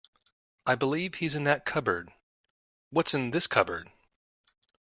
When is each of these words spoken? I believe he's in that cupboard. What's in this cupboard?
I 0.65 0.73
believe 0.73 1.13
he's 1.13 1.35
in 1.35 1.43
that 1.43 1.63
cupboard. 1.63 2.11
What's 2.89 3.13
in 3.13 3.29
this 3.29 3.45
cupboard? 3.45 3.91